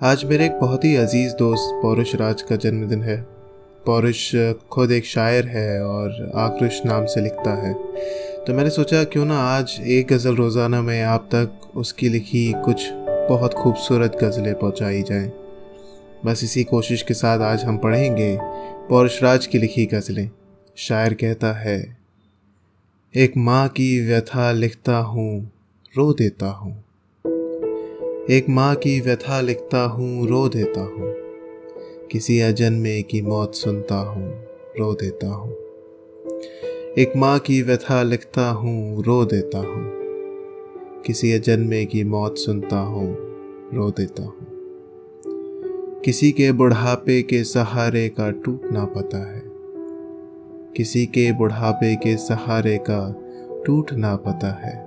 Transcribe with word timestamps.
आज 0.00 0.24
मेरे 0.24 0.44
एक 0.46 0.58
बहुत 0.60 0.84
ही 0.84 0.94
अज़ीज़ 0.96 1.32
दोस्त 1.34 1.70
पौरुष 1.82 2.14
राज 2.14 2.42
का 2.42 2.56
जन्मदिन 2.56 3.02
है। 3.02 3.16
पौरुष 3.86 4.20
खुद 4.70 4.90
एक 4.92 5.06
शायर 5.06 5.46
है 5.46 5.84
और 5.84 6.32
आक्रोश 6.36 6.80
नाम 6.86 7.06
से 7.06 7.20
लिखता 7.20 7.54
है। 7.62 7.72
तो 8.44 8.54
मैंने 8.54 8.70
सोचा, 8.70 9.02
क्यों 9.04 9.24
ना 9.24 9.38
आज 9.40 9.76
एक 9.80 10.08
गज़ल 10.08 10.36
रोज़ाना 10.36 10.82
में 10.82 11.02
आप 11.02 11.28
तक 11.34 11.76
उसकी 11.76 12.08
लिखी 12.08 12.52
कुछ 12.64 12.88
बहुत 13.30 13.54
खूबसूरत 13.54 14.18
गज़लें 14.22 14.54
पहुंचाई 14.54 15.02
जाएँ। 15.02 15.32
बस 16.24 16.44
इसी 16.44 16.64
कोशिश 16.64 17.02
के 17.02 17.14
साथ 17.14 17.40
आज 17.42 17.64
हम 17.64 17.78
पढ़ेंगे 17.78 18.36
पौरुष 18.88 19.22
राज 19.22 19.46
की 19.46 19.58
लिखी 19.58 19.86
गज़लें। 19.86 20.28
शायर 20.78 21.14
कहता 21.14 21.58
है, 21.58 21.78
एक 23.14 23.36
माँ 23.36 23.68
की 23.68 24.00
व्यथा 24.06 24.50
लिखता 24.52 24.96
हूँ, 24.96 25.52
रो 25.94 26.12
देता 26.12 26.46
हूँ। 26.46 26.82
एक 28.30 28.48
माँ 28.48 28.74
की 28.74 29.00
व्यथा 29.00 29.40
लिखता 29.40 29.84
हूँ, 29.84 30.28
रो 30.28 30.48
देता 30.48 30.80
हूँ। 30.80 31.14
किसी 32.12 32.40
अजन्मे 32.40 33.02
की 33.02 33.22
मौत 33.22 33.54
सुनता 33.54 33.94
हूँ, 33.94 34.44
रो 34.78 34.94
देता 34.94 35.28
हूँ। 35.28 35.52
एक 36.98 37.12
माँ 37.16 37.38
की 37.38 37.62
व्यथा 37.62 38.02
लिखता 38.02 38.50
हूँ, 38.50 39.04
रो 39.04 39.24
देता 39.24 39.58
हूँ। 39.58 39.92
किसी 41.02 41.32
अजन्मे 41.32 41.84
की 41.84 42.04
मौत 42.04 42.38
सुनता 42.38 42.78
हूँ, 42.78 43.16
रो 43.74 43.90
देता 43.90 44.22
हूँ। 44.22 44.46
किसी 46.04 46.32
के 46.32 46.52
बुढ़ापे 46.52 47.22
के 47.22 47.44
सहारे 47.44 48.08
का 48.08 48.30
टूटना 48.30 48.84
पता 48.84 49.32
है। 49.32 49.42
किसी 50.76 51.06
के 51.06 51.32
बुढ़ापे 51.32 51.96
के 51.96 52.16
सहारे 52.16 52.78
का 52.78 53.22
टूटना 53.66 54.16
पता 54.16 54.52
है। 54.52 54.86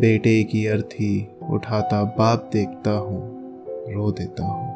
बेटे 0.00 0.44
की 0.44 0.66
अर्थी 0.66 1.28
उठाता, 1.50 2.04
बाप 2.04 2.50
देखता 2.52 2.90
हूँ, 2.90 3.42
रो 3.94 4.12
देता 4.12 4.46
हूँ। 4.46 4.72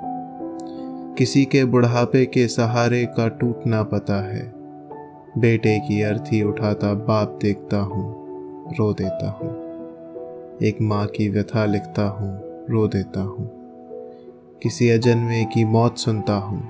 किसी 1.15 1.45
के 1.45 1.65
बुढ़ापे 1.65 2.27
के 2.27 2.48
सहारे 2.48 3.07
का 3.07 3.29
टूटना 3.29 3.82
पता 3.82 4.29
है। 4.29 4.52
बेटे 5.38 5.79
की 5.79 6.02
अर्थी 6.02 6.43
उठाता, 6.43 6.95
बाप 6.95 7.38
देखता 7.43 7.76
हूँ, 7.76 8.26
रो 8.79 8.93
देता 8.93 9.30
हूँ। 9.30 9.66
एक 10.63 10.79
माँ 10.82 11.07
की 11.07 11.29
व्यथा 11.29 11.65
लिखता 11.65 12.02
हूँ, 12.02 12.41
रो 12.71 12.88
देता 12.88 13.21
हूँ। 13.21 13.51
किसी 14.63 14.91
अजन्मे 14.91 15.45
की 15.45 15.65
मौत 15.65 15.98
सुनता 15.98 16.35
हूँ, 16.35 16.69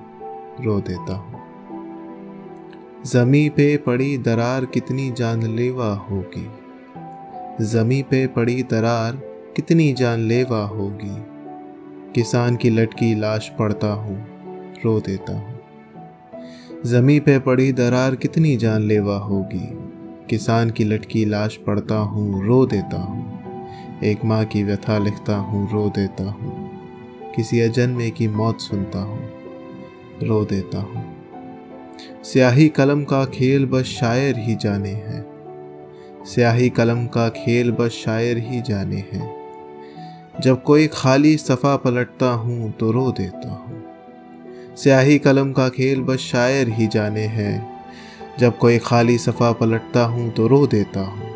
रो 0.64 0.80
देता 0.80 1.14
हूँ। 1.14 1.36
जमी 3.06 3.48
पे 3.48 3.76
पड़ी 3.76 4.18
दरार 4.18 4.64
कितनी 4.64 5.10
जानलेवा 5.10 5.94
होगी। 5.94 6.50
जमी 7.64 8.02
पे 8.02 8.26
पड़ी 8.26 8.62
दरार 8.62 9.35
कितनी 9.56 9.92
जानलेवा 9.92 10.64
होगी। 10.64 11.16
किसान 12.12 12.56
की 12.56 12.70
लटकी 12.70 13.14
लाश 13.14 13.52
पड़ता 13.58 13.92
हूँ, 13.92 14.26
रो 14.84 15.00
देता 15.00 15.32
हूँ। 15.32 15.60
जमी 16.86 17.20
पे 17.20 17.38
पड़ी 17.38 17.72
दरार 17.72 18.16
कितनी 18.16 18.56
जानलेवा 18.56 19.18
होगी। 19.18 19.68
किसान 20.30 20.70
की 20.70 20.84
लटकी 20.84 21.24
लाश 21.24 21.56
पड़ता 21.56 21.94
हूँ, 21.94 22.46
रो 22.46 22.66
देता 22.66 23.00
हूँ। 23.00 23.40
एक 24.04 24.24
माँ 24.24 24.44
की 24.44 24.62
व्यथा 24.62 24.98
लिखता 24.98 25.36
हूँ, 25.36 25.72
रो 25.72 25.88
देता 25.88 26.30
हूँ। 26.30 26.70
किसी 27.36 27.60
अजन्मे 27.60 28.10
की 28.10 28.28
मौत 28.28 28.60
सुनता 28.60 28.98
हूँ, 28.98 29.30
रो 30.22 30.44
देता 30.44 30.78
हूँ। 30.78 31.16
स्याही 32.24 32.68
कलम 32.68 33.04
का 33.04 33.24
खेल 33.24 33.66
बस 33.66 33.84
शायर 33.84 34.38
ही 34.38 34.54
जाने 34.54 34.92
हैं। 34.92 35.26
स्याही 36.26 36.68
कलम 36.68 37.06
का 37.06 37.28
खेल 37.28 37.70
बस 37.70 37.90
शायर 37.90 38.38
ही 38.38 38.62
जाने 38.62 38.96
हैं। 38.96 39.45
जब 40.40 40.62
कोई 40.62 40.86
खाली 40.86 41.36
सफ़ा 41.36 41.76
पलटता 41.76 42.30
हूँ 42.30 42.72
तो 42.72 42.90
रो 42.90 43.12
देता 43.12 43.48
हूँ। 43.48 43.84
स्याही 44.76 45.18
कलम 45.18 45.52
का 45.52 45.68
खेल 45.68 46.00
बस 46.00 46.18
शायर 46.18 46.68
ही 46.68 46.86
जाने 46.86 47.20
हैं। 47.20 47.80
जब 48.38 48.58
कोई 48.58 48.78
खाली 48.78 49.18
सफ़ा 49.18 49.52
पलटता 49.52 50.04
हूँ 50.04 50.30
तो 50.30 50.46
रो 50.46 50.66
देता 50.66 51.00
हूँ। 51.00 51.34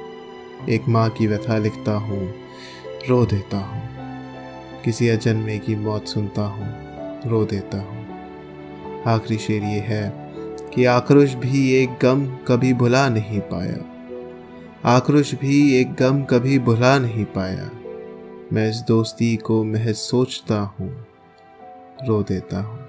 एक 0.68 0.88
माँ 0.88 1.10
की 1.10 1.26
व्यथा 1.26 1.58
लिखता 1.58 1.92
हूँ, 1.92 2.34
रो 3.08 3.26
देता 3.26 3.56
हूँ। 3.56 3.88
किसी 4.84 5.08
अजन्मे 5.08 5.58
की 5.58 5.76
मौत 5.76 6.08
सुनता 6.08 6.42
हूँ, 6.42 6.74
रो 7.30 7.44
देता 7.44 7.78
हूँ। 7.78 8.06
आखिरी 9.06 9.38
शेर 9.38 9.62
ये 9.62 9.80
है 9.80 10.30
कि 10.74 10.84
आक्रोश 10.84 11.34
भी 11.34 11.72
एक 11.72 11.90
गम 12.02 12.26
कभी 12.48 12.72
भुला 12.72 13.08
नहीं 13.08 13.40
पाया। 13.40 13.84
आक्रोश 14.96 15.34
भी 15.34 15.80
एक 15.80 15.94
गम 15.94 16.22
कभी 16.22 16.58
भुला 16.58 16.98
नहीं 16.98 17.24
पाया। 17.24 17.70
मैं 18.52 18.70
इस 18.70 18.76
दोस्ती 18.76 19.36
को 19.36 19.64
महज 19.64 19.94
सोचता 19.94 20.58
हूँ, 20.60 21.06
रो 22.06 22.22
देता 22.22 22.60
हूँ। 22.60 22.88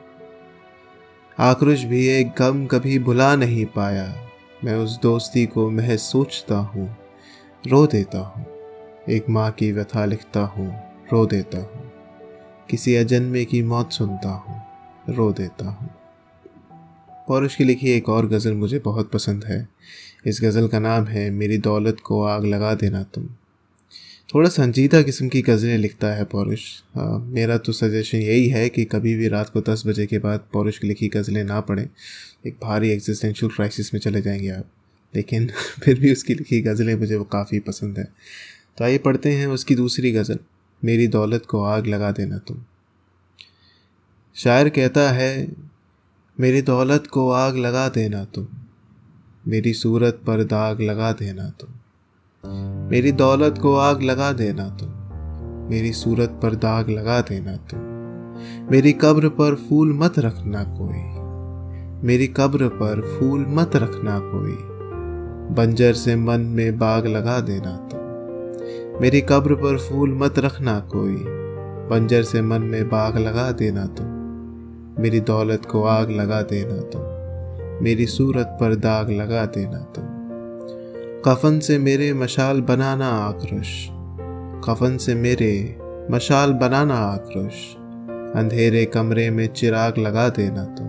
आक्रोश 1.39 1.83
भी 1.83 2.07
एक 2.07 2.33
गम 2.39 2.65
कभी 2.65 2.99
भुला 2.99 3.35
नहीं 3.35 3.65
पाया। 3.65 4.27
मैं 4.63 4.75
उस 4.75 4.99
दोस्ती 4.99 5.45
को 5.45 5.69
महज 5.69 5.99
सोचता 5.99 6.55
हूँ, 6.55 6.97
रो 7.67 7.87
देता 7.87 8.19
हूँ। 8.19 8.45
एक 9.09 9.29
माँ 9.29 9.51
की 9.51 9.71
व्यथा 9.71 10.05
लिखता 10.05 10.39
हूँ, 10.39 10.69
रो 11.13 11.25
देता 11.25 11.57
हूँ। 11.57 11.91
किसी 12.69 12.95
अजन्मे 12.95 13.45
की 13.45 13.61
मौत 13.63 13.91
सुनता 13.91 14.29
हूँ, 14.29 14.61
रो 15.15 15.31
देता 15.31 15.69
हूँ। 15.69 15.89
पौरुष 17.27 17.55
की 17.55 17.63
लिखी 17.63 17.91
एक 17.91 18.09
और 18.09 18.27
गज़ल 18.27 18.53
मुझे 18.53 18.79
बहुत 18.79 19.11
पसंद 19.11 19.45
है। 19.45 19.67
इस 20.25 20.39
गज़ल 20.43 20.67
का 20.67 20.79
नाम 20.79 21.05
है, 21.05 21.29
मेरी 21.29 21.57
दौलत 21.57 21.97
को 21.99 22.23
आग 22.23 22.45
लगा 22.45 22.73
देना 22.73 23.03
तुम। 23.03 23.29
थोड़ा 24.35 24.49
संजीदा 24.49 25.01
किस्म 25.01 25.27
की 25.27 25.41
गज़लें 25.41 25.77
लिखता 25.77 26.07
है 26.07 26.23
पौरुष। 26.23 26.61
मेरा 27.21 27.57
तो 27.57 27.71
सजेशन 27.71 28.17
यही 28.17 28.47
है 28.47 28.69
कि 28.69 28.85
कभी 28.85 29.15
भी 29.15 29.27
रात 29.27 29.49
को 29.49 29.61
दस 29.61 29.83
बजे 29.87 30.05
के 30.05 30.19
बाद 30.19 30.45
पौरुष 30.53 30.77
की 30.77 30.87
लिखी 30.87 31.07
गज़लें 31.07 31.43
ना 31.43 31.61
पढ़ें। 31.61 31.89
एक 32.47 32.57
भारी 32.63 32.89
एग्जिस्टेंशियल 32.89 33.51
क्राइसिस 33.55 33.93
में 33.93 34.01
चले 34.01 34.21
जाएँगे 34.21 34.49
आप। 34.49 34.65
लेकिन 35.15 35.47
फिर 35.83 35.99
भी 35.99 36.11
उसकी 36.11 36.33
लिखी 36.33 36.61
गज़लें 36.61 36.95
मुझे 36.95 37.15
वो 37.15 37.23
काफ़ी 37.23 37.59
पसंद 37.59 37.97
है। 37.97 38.03
तो 38.77 38.83
आइए 38.83 38.97
पढ़ते 38.97 39.31
हैं 39.31 39.47
उसकी 39.47 39.75
दूसरी 39.75 40.11
गज़ल, 40.11 40.39
मेरी 40.85 41.07
दौलत 41.07 41.45
को 41.45 41.63
आग 41.63 41.87
लगा 41.87 42.11
देना 42.11 42.37
तुम। 42.37 42.63
शायर 44.35 44.69
कहता 44.69 45.09
है, 45.09 45.53
मेरी 46.39 46.61
दौलत 46.61 47.07
को 47.07 47.31
आग 47.31 47.57
लगा 47.57 47.89
देना 47.89 48.25
तुम। 48.25 48.47
मेरी 49.47 49.73
सूरत 49.73 50.13
पर 50.13 50.43
दाग 50.43 50.81
लगा 50.81 51.11
देना 51.11 51.49
तुम। 51.49 51.69
मेरी 52.45 53.11
दौलत 53.11 53.57
को 53.57 53.75
आग 53.75 54.01
लगा 54.01 54.31
देना 54.31 54.69
तुम। 54.69 54.89
मेरी 55.69 55.91
सूरत 55.91 56.39
पर 56.43 56.55
दाग 56.55 56.89
लगा 56.89 57.21
देना 57.21 57.55
तुम। 57.55 57.79
मेरी 58.71 58.93
कब्र 58.93 59.29
पर 59.29 59.55
फूल 59.55 59.93
मत 59.93 60.19
रखना 60.19 60.63
कोई। 60.63 61.21
मेरी 62.07 62.27
कब्र 62.27 62.67
पर 62.67 63.01
फूल 63.01 63.45
मत 63.49 63.71
रखना 63.75 64.19
कोई। 64.19 64.57
बंजर 65.55 65.93
से 65.93 66.15
मन 66.15 66.39
में 66.41 66.77
बाग 66.77 67.07
लगा 67.07 67.39
देना 67.39 67.77
तुम। 67.77 68.01
मेरी 69.01 69.21
कब्र 69.21 69.55
पर 69.55 69.77
फूल 69.77 70.13
मत 70.13 70.39
रखना 70.39 70.79
कोई। 70.79 71.23
बंजर 71.89 72.23
से 72.23 72.41
मन 72.41 72.61
में 72.61 72.89
बाग 72.89 73.17
लगा 73.17 73.51
देना 73.51 73.85
तुम। 73.85 74.07
मेरी 75.03 75.19
दौलत 75.19 75.65
को 75.65 75.83
आग 75.83 76.11
लगा 76.11 76.41
देना 76.41 76.81
तुम। 76.81 77.01
मेरी 77.83 78.05
सूरत 78.05 78.57
पर 78.61 78.75
दाग 78.75 79.11
लगा 79.11 79.45
देना 79.45 79.77
तुम। 79.77 80.10
कफन 81.25 81.59
से 81.59 81.77
मेरे 81.77 82.13
मशाल 82.13 82.61
बनाना 82.61 83.07
आक्रोश। 83.07 83.87
कफन 84.69 84.97
से 84.97 85.15
मेरे 85.15 85.77
मशाल 86.11 86.53
बनाना 86.53 86.95
आक्रोश। 86.95 87.75
अंधेरे 88.35 88.85
कमरे 88.85 89.31
में 89.31 89.47
चिराग 89.47 89.97
लगा 89.97 90.29
देना 90.29 90.65
तुम। 90.65 90.87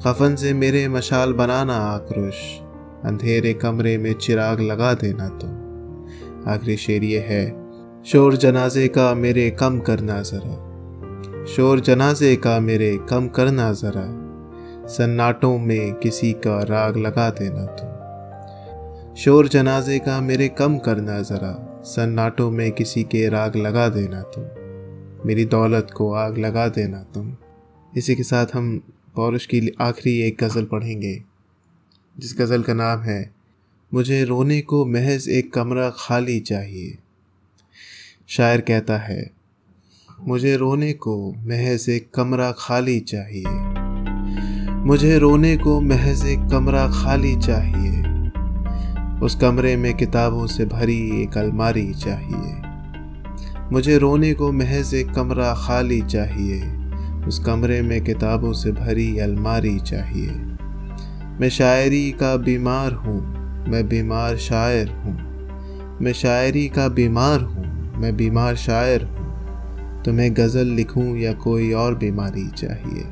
कफन 0.00 0.36
से 0.36 0.52
मेरे 0.52 0.88
मशाल 0.88 1.32
बनाना 1.32 1.76
आक्रोश। 1.76 2.34
अंधेरे 3.04 3.54
कमरे 3.54 3.98
में 3.98 4.12
चिराग 4.12 4.60
लगा 4.60 4.94
देना 4.94 5.28
तुम। 5.28 5.50
आखिरी 6.52 6.76
शेर 6.76 7.04
ये 7.04 7.18
है, 7.18 7.70
शोर 8.04 8.36
जनाजे 8.36 8.88
का 8.88 9.14
मेरे 9.14 9.50
कम 9.50 9.80
करना 9.80 10.22
ज़रा। 10.22 10.70
शोर 11.46 11.80
जनाजे 11.80 12.36
का 12.36 12.60
मेरे 12.60 12.98
कम 13.10 13.28
करना 13.28 13.72
ज़रा। 13.72 14.20
सन्नाटों 14.86 15.58
में 15.58 15.94
किसी 15.94 16.32
का 16.32 16.62
राग 16.62 16.96
लगा 16.96 17.30
देना 17.30 17.66
तुम। 17.66 17.93
शोर 19.16 19.48
जनाजे 19.48 19.98
का 19.98 20.20
मेरे 20.20 20.48
कम 20.48 20.78
करना 20.78 21.20
ज़रा, 21.22 21.82
सन्नाटों 21.84 22.50
में 22.50 22.72
किसी 22.72 23.02
के 23.02 23.28
राग 23.28 23.56
लगा 23.56 23.88
देना 23.88 24.22
तुम। 24.22 24.44
मेरी 25.26 25.44
दौलत 25.44 25.88
को 25.96 26.12
आग 26.12 26.38
लगा 26.38 26.68
देना 26.68 27.02
तुम। 27.02 27.36
इसी 27.96 28.14
के 28.14 28.22
साथ 28.22 28.46
हम 28.54 28.78
पौरुष 29.14 29.46
की 29.46 29.70
आखिरी 29.80 30.20
एक 30.20 30.36
गज़ल 30.40 30.64
पढ़ेंगे, 30.64 31.22
जिस 32.18 32.34
गज़ल 32.38 32.62
का 32.62 32.74
नाम 32.74 33.00
है, 33.00 33.30
मुझे 33.94 34.24
रोने 34.24 34.60
को 34.60 34.84
महज 34.86 35.28
एक 35.28 35.52
कमरा 35.52 35.90
खाली 35.96 36.40
चाहिए। 36.40 36.98
शायर 38.28 38.60
कहता 38.60 38.98
है, 38.98 39.30
मुझे 40.20 40.56
रोने 40.56 40.92
को 40.92 41.32
महज 41.32 41.86
एक 41.88 42.10
कमरा 42.14 42.52
खाली 42.58 43.00
चाहिए। 43.00 43.74
मुझे 44.84 45.18
रोने 45.18 45.56
को 45.56 45.80
महज 45.80 46.26
एक 46.26 46.40
कमरा 46.40 46.88
खाली 46.88 47.36
चाहिए। 47.36 47.83
उस 49.22 49.34
कमरे 49.34 49.76
में 49.76 49.94
किताबों 49.94 50.46
से 50.46 50.64
भरी 50.64 51.22
एक 51.22 51.38
अलमारी 51.38 51.94
चाहिए। 51.94 52.62
मुझे 53.72 53.98
रोने 53.98 54.34
को 54.34 54.52
महज 54.52 54.94
एक 54.94 55.10
कमरा 55.10 55.54
खाली 55.54 56.02
चाहिए। 56.02 56.62
उस 57.26 57.38
कमरे 57.38 57.82
में 57.82 58.04
किताबों 58.04 58.52
से 58.52 58.72
भरी 58.72 59.18
अलमारी 59.18 59.80
चाहिए। 59.80 60.30
मैं 61.40 61.48
शायरी 61.48 62.10
का 62.12 62.36
बीमार 62.36 62.92
हूँ, 62.92 63.20
मैं 63.68 63.88
बीमार 63.88 64.36
शायर 64.36 64.88
हूँ। 64.88 65.16
मैं 66.02 66.12
शायरी 66.12 66.68
का 66.68 66.88
बीमार 66.88 67.40
हूँ, 67.40 67.94
मैं 67.96 68.16
बीमार 68.16 68.56
शायर 68.56 69.02
हूँ। 69.02 70.02
तो 70.02 70.12
मैं 70.12 70.34
गज़ल 70.34 70.66
लिखूँ 70.66 71.18
या 71.18 71.32
कोई 71.32 71.72
और 71.72 71.94
बीमारी 71.94 72.48
चाहिए। 72.48 73.04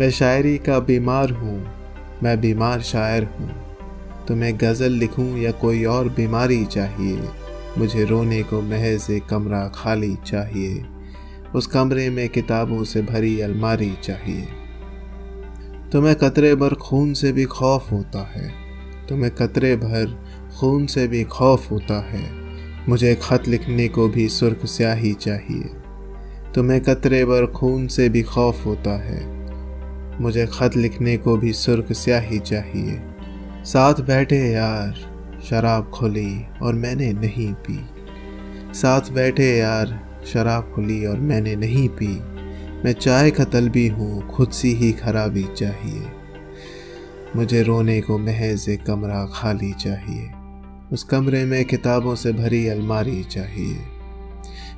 मैं 0.00 0.10
शायरी 0.10 0.58
का 0.58 0.78
बीमार 0.78 1.30
हूँ, 1.30 1.66
मैं 2.22 2.40
बीमार 2.40 2.80
शायर 2.80 3.24
हूँ। 3.24 3.69
तो 4.30 4.36
मैं 4.36 4.58
गज़ल 4.58 4.92
लिखूं 4.92 5.36
या 5.36 5.50
कोई 5.50 5.84
और 5.84 6.08
बीमारी 6.08 6.64
चाहिए? 6.64 7.22
मुझे 7.78 8.04
रोने 8.04 8.42
को 8.42 8.62
महज 8.62 9.06
एक 9.10 9.26
कमरा 9.26 9.72
खाली 9.74 10.16
चाहिए। 10.26 10.84
उस 11.54 11.66
कमरे 11.66 12.10
में 12.10 12.28
किताबों 12.28 12.84
से 12.84 13.02
भरी 13.02 13.40
अलमारी 13.40 13.94
चाहिए। 14.04 14.48
तुम्हें 15.92 16.14
कतरे 16.14 16.54
भर 16.54 16.74
खून 16.74 17.12
से 17.12 17.32
भी 17.32 17.44
खौफ 17.44 17.92
होता 17.92 18.32
है। 18.34 18.52
तुम्हें 19.08 19.30
कतरे 19.30 19.76
भर 19.76 20.24
खून 20.60 20.86
से 20.86 21.08
भी 21.08 21.24
खौफ 21.24 21.70
होता 21.70 22.00
है। 22.00 22.30
मुझे 22.88 23.18
खत 23.22 23.48
लिखने 23.48 23.88
को 23.88 24.08
भी 24.08 24.28
सुर्ख 24.28 24.66
स्याही 24.66 25.12
चाहिए। 25.12 25.70
तुम्हें 26.54 26.80
कतरे 26.80 27.24
भर 27.24 27.46
खून 27.46 27.86
से 27.86 28.08
भी 28.08 28.22
खौफ 28.22 28.66
होता 28.66 29.02
है। 29.02 29.50
मुझे 30.22 30.46
खत 30.46 30.76
लिखने 30.76 31.16
को 31.16 31.36
भी 31.36 31.52
सुर्ख 31.52 31.92
स्याही 31.92 32.38
चाहिए। 32.38 33.02
साथ 33.64 33.94
बैठे 33.94 34.52
यार, 34.52 34.94
शराब 35.44 35.90
खुली 35.94 36.46
और 36.62 36.74
मैंने 36.74 37.12
नहीं 37.12 37.52
पी। 37.52 37.80
साथ 38.74 39.00
बैठे 39.12 39.58
यार, 39.58 40.08
शराब 40.26 40.72
खुली 40.74 41.06
और 41.06 41.18
मैंने 41.18 41.56
नहीं 41.56 41.88
पी। 41.88 42.08
मैं 42.84 42.92
चाय 42.92 43.30
का 43.30 43.44
तलबी 43.44 43.88
हूँ, 43.88 44.26
खुद 44.26 44.50
सी 44.50 44.74
ही 44.74 44.92
खराबी 44.92 45.44
चाहिए। 45.56 46.06
मुझे 47.36 47.62
रोने 47.62 48.00
को 48.00 48.18
महज 48.18 48.68
एक 48.68 48.84
कमरा 48.84 49.26
खाली 49.32 49.72
चाहिए। 49.72 50.30
उस 50.92 51.04
कमरे 51.04 51.44
में 51.44 51.64
किताबों 51.64 52.14
से 52.14 52.32
भरी 52.32 52.68
अलमारी 52.68 53.24
चाहिए। 53.24 53.78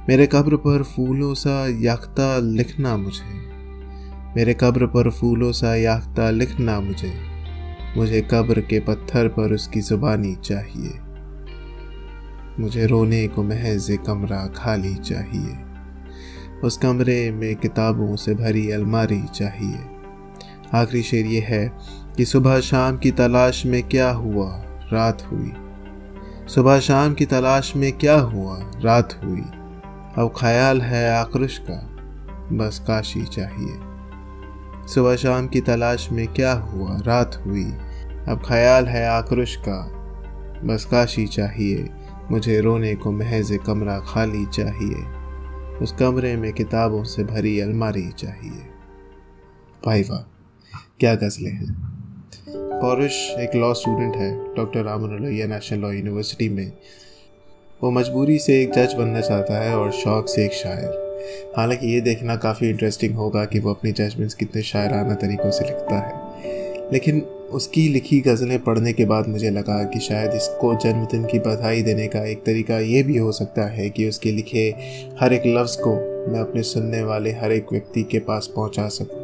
मेरे 0.08 0.26
कब्र 0.26 0.56
पर 0.56 0.82
फूलों 0.82 1.34
सा 1.34 1.82
याख्ता 1.82 2.38
लिखना 2.38 2.96
मुझे। 2.96 3.52
मेरे 4.36 4.54
कब्र 4.54 4.86
पर 4.86 5.10
फूलों 5.10 5.52
सा 5.52 5.76
याख्ता 5.76 6.30
लिखना 6.30 6.80
मुझे। 6.80 7.31
मुझे 7.96 8.28
कब्र 8.30 8.60
के 8.60 8.80
पत्थर 8.80 9.28
पर 9.28 9.52
उसकी 9.52 9.80
जुबानी 9.80 10.34
चाहिए। 10.34 11.00
मुझे 12.60 12.86
रोने 12.86 13.28
को 13.28 13.42
महज 13.42 13.98
कमरा 14.06 14.46
खाली 14.46 14.94
चाहिए। 14.94 15.58
उस 16.64 16.76
कमरे 16.76 17.30
में 17.30 17.56
किताबों 17.56 18.16
से 18.16 18.34
भरी 18.34 18.70
अलमारी 18.70 19.22
चाहिए। 19.34 19.78
आखिरी 20.74 21.02
शेर 21.02 21.26
ये 21.26 21.40
है 21.40 21.72
कि 22.16 22.24
सुबह 22.24 22.60
शाम 22.60 22.96
की 22.96 23.10
तलाश 23.10 23.66
में 23.66 23.82
क्या 23.82 24.10
हुआ? 24.10 24.62
रात 24.64 25.28
हुई। 25.32 25.52
सुबह 26.48 26.78
शाम 26.78 27.14
की 27.14 27.26
तलाश 27.26 27.76
में 27.76 27.92
क्या 27.92 28.20
हुआ? 28.20 28.58
रात 28.60 29.20
हुई। 29.24 29.44
अब 30.18 30.32
ख्याल 30.36 30.80
है 30.80 31.16
आकृश 31.16 31.58
का। 31.58 31.88
बस 32.56 32.84
काशी 32.86 33.22
चाहिए। 33.22 33.91
सुबह 34.88 35.16
शाम 35.16 35.46
की 35.46 35.60
तलाश 35.60 36.08
में 36.12 36.28
क्या 36.28 36.52
हुआ? 36.52 37.00
रात 37.00 37.42
हुई। 37.46 37.64
अब 38.28 38.42
ख्याल 38.46 38.86
है 38.86 39.08
आक्रोश 39.08 39.56
का। 39.56 40.02
बस 40.64 40.84
काशी 40.84 41.26
चाहिए। 41.26 41.90
मुझे 42.30 42.60
रोने 42.60 42.94
को 42.94 43.12
महज 43.12 43.58
कमरा 43.66 44.00
खाली 44.00 44.46
चाहिए। 44.46 45.22
उस 45.76 45.92
कमरे 45.92 46.36
में 46.36 46.52
किताबों 46.52 47.04
से 47.04 47.24
भरी 47.24 47.60
अलमारी 47.60 48.08
चाहिए। 48.08 48.68
भाई 49.86 50.02
वाह 50.02 50.38
क्या 51.00 51.14
गज़लें 51.14 51.52
हैं? 51.52 51.74
पौरुष 52.48 53.12
एक 53.12 53.50
लॉ 53.56 53.72
स्टूडेंट 53.72 54.16
है, 54.16 54.54
डॉक्टर 54.54 54.82
रामनोलैया 54.82 55.46
नेशनल 55.46 55.78
लॉ 55.78 55.90
यूनिवर्सिटी 55.90 56.48
में। 56.48 56.72
वो 57.82 57.90
मजबूरी 57.90 58.38
से 58.38 58.62
एक 58.62 58.72
जज 58.72 58.94
बनना 58.94 59.20
चाहता 59.20 59.60
है 59.60 59.76
और 59.76 59.90
शौक 59.90 60.28
से 60.28 60.44
एक 60.44 60.52
शायर। 60.52 61.01
हालाँकि 61.56 61.86
ये 61.86 62.00
देखना 62.00 62.36
काफ़ी 62.36 62.68
इंटरेस्टिंग 62.68 63.14
होगा 63.14 63.44
कि 63.44 63.58
वो 63.58 63.70
अपनी 63.70 63.92
जजमेंट्स 63.92 64.34
कितने 64.34 64.62
शायराना 64.62 65.14
तरीक़ों 65.14 65.50
से 65.50 65.64
लिखता 65.64 65.96
है 65.96 66.90
लेकिन 66.92 67.20
उसकी 67.52 67.88
लिखी 67.88 68.20
गज़लें 68.20 68.58
पढ़ने 68.62 68.92
के 68.92 69.04
बाद 69.04 69.28
मुझे 69.28 69.50
लगा 69.50 69.82
कि 69.84 70.00
शायद 70.00 70.34
इसको 70.34 70.74
जन्मदिन 70.74 71.24
की 71.24 71.38
बधाई 71.38 71.82
देने 71.82 72.06
का 72.08 72.24
एक 72.24 72.42
तरीका 72.44 72.78
ये 72.78 73.02
भी 73.02 73.16
हो 73.16 73.32
सकता 73.32 73.66
है 73.66 73.90
कि 73.90 74.08
उसके 74.08 74.32
लिखे 74.32 74.68
हर 75.20 75.32
एक 75.32 75.42
लफ्ज़ 75.46 75.76
को 75.80 75.94
मैं 76.32 76.40
अपने 76.40 76.62
सुनने 76.62 77.02
वाले 77.02 77.32
हर 77.32 77.52
एक 77.52 77.72
व्यक्ति 77.72 78.02
के 78.02 78.18
पास 78.18 78.52
पहुँचा 78.56 78.88
सकूँ। 78.88 79.20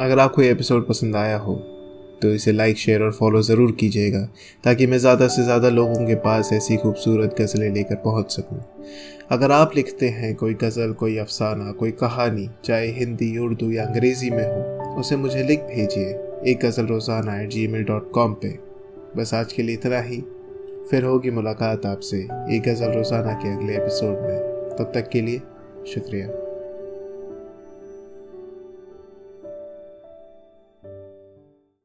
अगर 0.00 0.18
आपको 0.18 0.42
ये 0.42 0.50
एपिसोड 0.50 0.88
पसंद 0.88 1.16
आया 1.16 1.36
हो 1.36 1.71
तो 2.22 2.32
इसे 2.34 2.52
लाइक 2.52 2.76
शेयर 2.76 3.02
और 3.02 3.12
फॉलो 3.12 3.42
ज़रूर 3.42 3.72
कीजिएगा, 3.72 4.20
ताकि 4.64 4.86
मैं 4.86 4.98
ज़्यादा 4.98 5.28
से 5.28 5.44
ज़्यादा 5.44 5.68
लोगों 5.68 6.06
के 6.06 6.14
पास 6.14 6.52
ऐसी 6.52 6.76
खूबसूरत 6.76 7.34
गज़लें 7.40 7.70
लेकर 7.70 7.94
पहुँच 7.94 8.32
सकूँ। 8.32 8.60
अगर 9.30 9.52
आप 9.52 9.76
लिखते 9.76 10.08
हैं 10.08 10.34
कोई 10.34 10.54
गज़ल, 10.54 10.92
कोई 10.92 11.16
अफसाना, 11.16 11.72
कोई 11.72 11.90
कहानी, 11.90 12.48
चाहे 12.64 12.88
हिंदी, 12.88 13.36
उर्दू 13.38 13.70
या 13.70 13.84
अंग्रेज़ी 13.84 14.30
में 14.30 14.44
हो, 14.44 15.00
उसे 15.00 15.16
मुझे 15.16 15.42
लिख 15.42 15.60
भेजिए, 15.60 16.10
एक 16.46 16.60
गज़ल 16.64 16.86
रोज़ाना 16.86 17.40
at 17.40 17.48
ji 17.48 17.66
mail 17.66 17.84
dot 17.84 18.10
com 18.12 18.34
पर 18.34 18.58
बस 19.16 19.34
आज 19.34 19.52
के 19.52 19.62
लिए 19.62 19.74
इतना 19.74 20.00
ही। 20.00 20.20
फिर 20.90 21.04
होगी 21.04 21.30
मुलाकात 21.30 21.86
आपसे 21.86 22.16
एक 22.16 22.62
गज़ल 22.66 22.92
रोज़ाना 22.92 23.32
के 23.32 23.56
अगले 23.56 23.76
एपिसोड 23.76 24.20
में। 24.20 24.38
तब 24.78 24.92
तक 24.94 25.08
के 25.08 25.20
लिए 25.20 25.38
शुक्रिया। 25.94 26.51